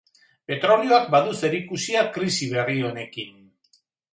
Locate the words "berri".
2.55-2.81